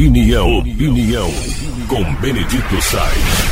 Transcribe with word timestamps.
Opinião, 0.00 0.60
opinião, 0.60 1.28
com 1.86 2.02
Benedito 2.22 2.80
Sainz. 2.80 3.50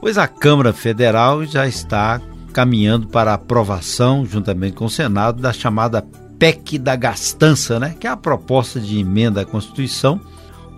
Pois 0.00 0.16
a 0.16 0.26
Câmara 0.26 0.72
Federal 0.72 1.44
já 1.44 1.66
está 1.66 2.18
caminhando 2.50 3.08
para 3.08 3.34
aprovação, 3.34 4.24
juntamente 4.24 4.74
com 4.74 4.86
o 4.86 4.90
Senado, 4.90 5.42
da 5.42 5.52
chamada 5.52 6.00
PEC 6.38 6.78
da 6.78 6.96
gastança, 6.96 7.78
né? 7.78 7.94
que 8.00 8.06
é 8.06 8.10
a 8.10 8.16
proposta 8.16 8.80
de 8.80 8.98
emenda 8.98 9.42
à 9.42 9.44
Constituição, 9.44 10.18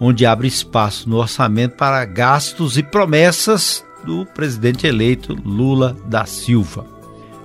onde 0.00 0.26
abre 0.26 0.48
espaço 0.48 1.08
no 1.08 1.18
orçamento 1.18 1.76
para 1.76 2.04
gastos 2.04 2.76
e 2.76 2.82
promessas 2.82 3.84
do 4.04 4.26
presidente 4.26 4.84
eleito 4.84 5.32
Lula 5.32 5.96
da 6.06 6.26
Silva. 6.26 6.84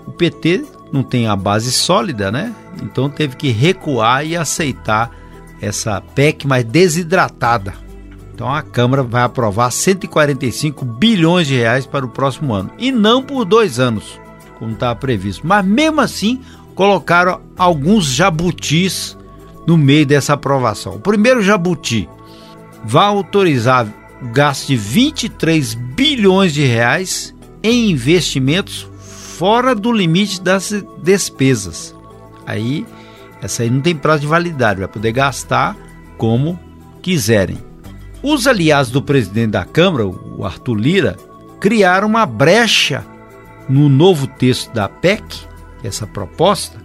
O 0.08 0.12
PT 0.12 0.66
não 0.92 1.04
tem 1.04 1.28
a 1.28 1.36
base 1.36 1.72
sólida, 1.72 2.32
né? 2.32 2.52
Então 2.82 3.12
teve 3.12 3.36
que 3.36 3.52
recuar 3.52 4.26
e 4.26 4.36
aceitar 4.36 5.20
essa 5.62 6.02
PEC 6.02 6.48
mais 6.48 6.64
desidratada. 6.64 7.74
Então 8.34 8.54
a 8.54 8.62
Câmara 8.62 9.04
vai 9.04 9.24
aprovar 9.24 9.70
145 9.72 10.86
bilhões 10.86 11.48
de 11.48 11.56
reais 11.56 11.86
para 11.86 12.06
o 12.06 12.10
próximo 12.10 12.54
ano. 12.54 12.72
E 12.78 12.92
não 12.92 13.22
por 13.22 13.44
dois 13.44 13.80
anos, 13.80 14.20
como 14.58 14.74
estava 14.74 14.96
previsto. 14.96 15.46
Mas 15.46 15.66
mesmo 15.66 16.00
assim, 16.00 16.42
colocaram 16.74 17.42
alguns 17.58 18.06
jabutis 18.06 19.18
no 19.68 19.78
meio 19.78 20.06
dessa 20.06 20.34
aprovação. 20.34 20.96
O 20.96 21.00
primeiro 21.00 21.42
jabuti 21.42 22.08
vai 22.84 23.06
autorizar 23.06 23.86
o 24.22 24.28
gasto 24.30 24.68
de 24.68 24.78
23 24.78 25.74
bilhões 25.74 26.54
de 26.54 26.64
reais 26.64 27.36
em 27.62 27.92
investimentos 27.92 28.88
fora 29.38 29.76
do 29.76 29.92
limite 29.92 30.42
das 30.42 30.74
despesas. 31.04 31.96
Aí, 32.46 32.86
essa 33.42 33.64
aí 33.64 33.70
não 33.70 33.82
tem 33.82 33.96
prazo 33.96 34.22
de 34.22 34.28
validade, 34.28 34.80
vai 34.80 34.88
poder 34.88 35.12
gastar 35.12 35.76
como 36.18 36.60
quiserem. 37.02 37.58
Os 38.22 38.48
aliados 38.48 38.92
do 38.92 39.02
presidente 39.02 39.52
da 39.52 39.64
Câmara, 39.64 40.06
o 40.06 40.46
Arthur 40.46 40.76
Lira, 40.76 41.18
criaram 41.60 42.08
uma 42.08 42.26
brecha 42.26 43.06
no 43.68 43.88
novo 43.88 44.28
texto 44.28 44.74
da 44.74 44.90
PEC 44.90 45.24
essa 45.84 46.06
proposta 46.06 46.80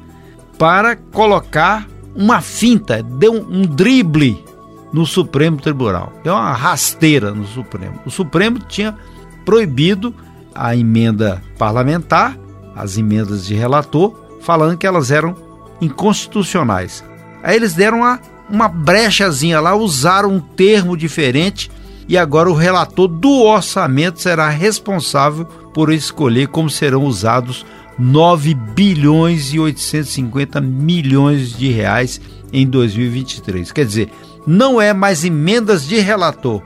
para 0.58 0.94
colocar 0.96 1.88
uma 2.14 2.40
finta, 2.40 3.02
deu 3.02 3.32
um, 3.32 3.62
um 3.62 3.62
drible 3.62 4.44
no 4.92 5.04
Supremo 5.04 5.60
Tribunal. 5.60 6.12
Deu 6.22 6.32
uma 6.32 6.52
rasteira 6.52 7.32
no 7.32 7.44
Supremo. 7.46 7.98
O 8.06 8.10
Supremo 8.10 8.60
tinha 8.60 8.96
proibido 9.44 10.14
a 10.54 10.76
emenda 10.76 11.42
parlamentar, 11.58 12.38
as 12.76 12.96
emendas 12.96 13.44
de 13.44 13.54
relator, 13.54 14.14
falando 14.40 14.78
que 14.78 14.86
elas 14.86 15.10
eram 15.10 15.34
inconstitucionais. 15.80 17.04
Aí 17.42 17.56
eles 17.56 17.74
deram 17.74 17.98
uma, 17.98 18.20
uma 18.48 18.68
brechazinha 18.68 19.60
lá, 19.60 19.74
usaram 19.74 20.30
um 20.30 20.40
termo 20.40 20.96
diferente 20.96 21.70
e 22.08 22.16
agora 22.18 22.50
o 22.50 22.54
relator 22.54 23.08
do 23.08 23.42
orçamento 23.42 24.20
será 24.20 24.48
responsável 24.48 25.44
por 25.44 25.92
escolher 25.92 26.48
como 26.48 26.70
serão 26.70 27.04
usados 27.04 27.64
9 27.98 28.54
bilhões 28.54 29.52
e 29.52 29.58
850 29.58 30.60
milhões 30.60 31.56
de 31.56 31.68
reais 31.68 32.20
em 32.52 32.66
2023. 32.66 33.72
Quer 33.72 33.86
dizer, 33.86 34.10
não 34.46 34.80
é 34.80 34.92
mais 34.92 35.24
emendas 35.24 35.86
de 35.86 35.98
relator, 36.00 36.62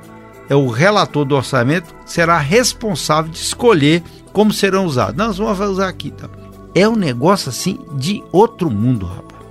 é 0.49 0.55
o 0.55 0.69
relator 0.69 1.25
do 1.25 1.37
orçamento 1.37 1.95
que 2.05 2.11
será 2.11 2.39
responsável 2.39 3.31
de 3.31 3.39
escolher 3.39 4.03
como 4.33 4.53
serão 4.53 4.87
usados. 4.87 5.17
Nós 5.17 5.39
vamos 5.39 5.61
usar 5.61 5.89
aqui, 5.89 6.11
tá? 6.11 6.29
É 6.79 6.89
um 6.89 6.95
negócio 6.95 7.49
assim 7.49 7.81
de 7.95 8.23
outro 8.31 8.71
mundo, 8.71 9.05
rapaz. 9.05 9.43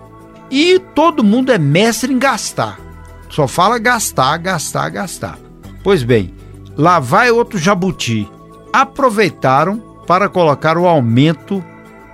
E 0.49 0.79
todo 0.95 1.25
mundo 1.25 1.51
é 1.51 1.57
mestre 1.57 2.13
em 2.13 2.17
gastar. 2.17 2.79
Só 3.29 3.49
fala 3.49 3.77
gastar, 3.77 4.37
gastar, 4.37 4.87
gastar. 4.87 5.37
Pois 5.83 6.03
bem, 6.03 6.33
lá 6.77 7.01
vai 7.01 7.29
outro 7.29 7.59
jabuti. 7.59 8.25
Aproveitaram 8.71 9.77
para 10.07 10.29
colocar 10.29 10.77
o 10.77 10.87
aumento 10.87 11.61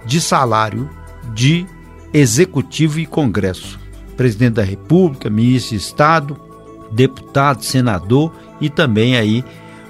de 0.03 0.19
salário 0.19 0.89
de 1.31 1.67
executivo 2.11 2.99
e 2.99 3.05
congresso. 3.05 3.79
Presidente 4.17 4.53
da 4.53 4.63
República, 4.63 5.29
ministro 5.29 5.77
de 5.77 5.83
Estado, 5.83 6.41
deputado, 6.91 7.63
senador 7.63 8.33
e 8.59 8.67
também 8.67 9.15
aí 9.15 9.45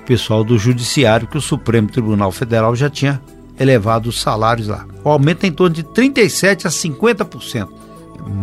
pessoal 0.06 0.44
do 0.44 0.58
judiciário 0.58 1.28
que 1.28 1.38
o 1.38 1.42
Supremo 1.42 1.88
Tribunal 1.88 2.30
Federal 2.30 2.76
já 2.76 2.90
tinha 2.90 3.22
elevado 3.58 4.10
os 4.10 4.22
salários 4.22 4.68
lá. 4.68 4.86
O 5.04 5.10
aumento 5.10 5.44
é 5.44 5.48
em 5.48 5.52
torno 5.52 5.76
de 5.76 5.84
37 5.84 6.68
a 6.68 6.70
50%. 6.70 7.68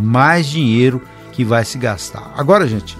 Mais 0.03 0.47
dinheiro 0.47 1.01
que 1.33 1.45
vai 1.45 1.65
se 1.65 1.79
gastar. 1.79 2.33
Agora, 2.37 2.69
gente, 2.69 2.97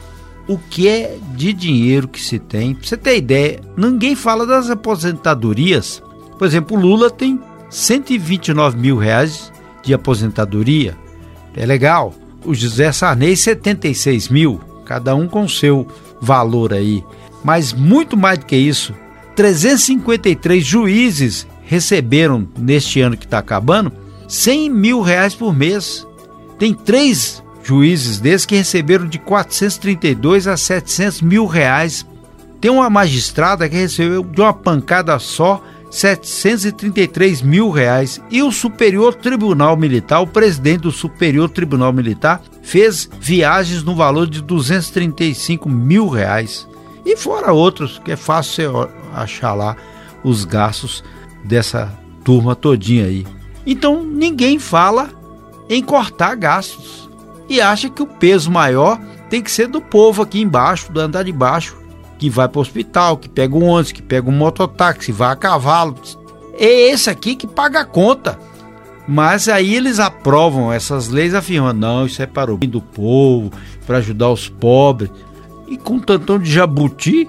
o 0.49 0.59
que 0.59 0.89
é 0.89 1.19
de 1.35 1.53
dinheiro 1.53 2.09
que 2.09 2.21
se 2.21 2.39
tem? 2.39 2.75
Pra 2.75 2.89
você 2.89 2.97
ter 2.97 3.17
ideia, 3.19 3.61
ninguém 3.77 4.15
fala 4.15 4.47
das 4.47 4.71
aposentadorias 4.71 6.03
por 6.41 6.47
exemplo, 6.47 6.75
o 6.75 6.81
Lula 6.81 7.11
tem 7.11 7.39
129 7.69 8.79
mil 8.79 8.97
reais 8.97 9.53
de 9.83 9.93
aposentadoria. 9.93 10.97
É 11.55 11.67
legal. 11.67 12.15
O 12.47 12.55
José 12.55 12.91
Sarney, 12.93 13.37
76 13.37 14.31
mil. 14.31 14.59
Cada 14.87 15.15
um 15.15 15.29
com 15.29 15.47
seu 15.47 15.87
valor 16.19 16.73
aí. 16.73 17.05
Mas 17.45 17.75
muito 17.75 18.17
mais 18.17 18.39
do 18.39 18.47
que 18.47 18.57
isso, 18.57 18.95
353 19.37 20.65
juízes 20.65 21.47
receberam 21.71 22.49
neste 22.59 23.01
ano 23.01 23.17
que 23.17 23.25
está 23.25 23.39
acabando 23.39 23.93
100 24.27 24.69
mil 24.71 25.01
reais 25.03 25.37
por 25.37 25.55
mês. 25.55 26.05
Tem 26.59 26.75
três 26.75 27.41
juízes 27.63 28.19
desses 28.19 28.45
que 28.45 28.57
receberam 28.57 29.07
de 29.07 29.21
432 29.21 30.49
a 30.49 30.57
700 30.57 31.23
mil 31.23 31.47
reais. 31.47 32.05
Tem 32.61 32.73
uma 32.73 32.91
magistrada 32.91 33.69
que 33.69 33.77
recebeu 33.77 34.25
de 34.25 34.41
uma 34.41 34.53
pancada 34.53 35.17
só 35.21 35.63
733 35.93 37.41
mil 37.41 37.71
reais 37.71 38.21
e 38.33 38.43
o 38.43 38.51
Superior 38.51 39.15
Tribunal 39.15 39.77
Militar, 39.77 40.23
o 40.23 40.27
presidente 40.27 40.81
do 40.81 40.91
Superior 40.91 41.49
Tribunal 41.49 41.93
Militar, 41.93 42.43
fez 42.63 43.09
viagens 43.21 43.85
no 43.85 43.95
valor 43.95 44.29
de 44.29 44.43
235 44.43 45.69
mil 45.69 46.09
reais. 46.09 46.67
E 47.07 47.17
fora 47.17 47.53
outros, 47.53 48.01
que 48.05 48.11
é 48.11 48.17
fácil 48.17 48.73
você 48.73 48.89
achar 49.15 49.55
lá 49.55 49.77
os 50.25 50.45
gastos 50.45 51.03
dessa 51.45 51.93
turma 52.25 52.55
todinha 52.55 53.07
aí. 53.07 53.27
Então 53.67 54.03
ninguém 54.03 54.59
fala 54.59 55.11
em 55.69 55.83
cortar 55.83 56.35
gastos 56.35 57.09
e 57.49 57.61
acha 57.61 57.89
que 57.89 58.03
o 58.03 58.07
peso 58.07 58.51
maior 58.51 59.01
tem 59.29 59.43
que 59.43 59.51
ser 59.51 59.69
do 59.69 59.81
povo 59.81 60.23
aqui 60.23 60.41
embaixo, 60.41 60.93
do 60.93 61.01
andar 61.01 61.23
de 61.23 61.33
baixo 61.33 61.81
que 62.21 62.29
vai 62.29 62.47
para 62.47 62.59
o 62.59 62.61
hospital, 62.63 63.17
que 63.17 63.31
pega 63.31 63.57
um 63.57 63.65
ônibus, 63.65 63.93
que 63.93 64.03
pega 64.03 64.29
um 64.29 64.33
mototáxi, 64.33 65.11
vai 65.11 65.33
a 65.33 65.37
cavalo. 65.37 65.97
É 66.53 66.91
esse 66.91 67.09
aqui 67.09 67.35
que 67.35 67.47
paga 67.47 67.81
a 67.81 67.85
conta. 67.85 68.39
Mas 69.09 69.49
aí 69.49 69.75
eles 69.75 69.99
aprovam 69.99 70.71
essas 70.71 71.09
leis 71.09 71.35
afirmando, 71.35 71.81
não, 71.81 72.05
isso 72.05 72.21
é 72.21 72.27
para 72.27 72.53
o 72.53 72.59
bem 72.59 72.69
do 72.69 72.83
povo, 72.83 73.51
para 73.87 73.97
ajudar 73.97 74.29
os 74.29 74.51
pobres. 74.51 75.11
E 75.67 75.79
com 75.79 75.95
um 75.95 75.99
tantão 75.99 76.39
de 76.39 76.53
jabuti 76.53 77.27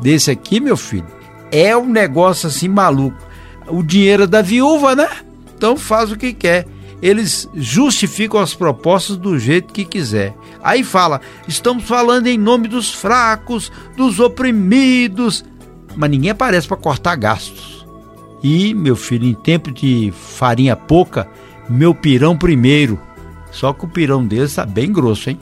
desse 0.00 0.30
aqui, 0.30 0.60
meu 0.60 0.76
filho, 0.76 1.08
é 1.50 1.76
um 1.76 1.88
negócio 1.88 2.46
assim 2.46 2.68
maluco. 2.68 3.18
O 3.70 3.82
dinheiro 3.82 4.26
da 4.26 4.42
viúva, 4.42 4.94
né? 4.94 5.08
Então 5.56 5.76
faz 5.76 6.10
o 6.10 6.16
que 6.16 6.32
quer 6.32 6.66
eles 7.02 7.48
justificam 7.54 8.40
as 8.40 8.54
propostas 8.54 9.16
do 9.16 9.38
jeito 9.38 9.72
que 9.72 9.84
quiser. 9.84 10.34
Aí 10.62 10.84
fala: 10.84 11.20
estamos 11.48 11.84
falando 11.84 12.26
em 12.26 12.38
nome 12.38 12.68
dos 12.68 12.92
fracos, 12.92 13.72
dos 13.96 14.20
oprimidos, 14.20 15.44
mas 15.96 16.10
ninguém 16.10 16.30
aparece 16.30 16.68
para 16.68 16.76
cortar 16.76 17.16
gastos. 17.16 17.86
E, 18.42 18.72
meu 18.74 18.96
filho, 18.96 19.26
em 19.26 19.34
tempo 19.34 19.70
de 19.70 20.12
farinha 20.12 20.74
pouca, 20.74 21.28
meu 21.68 21.94
pirão 21.94 22.36
primeiro. 22.36 22.98
Só 23.50 23.72
que 23.72 23.84
o 23.84 23.88
pirão 23.88 24.24
deles 24.24 24.50
está 24.50 24.64
bem 24.64 24.92
grosso, 24.92 25.28
hein? 25.28 25.38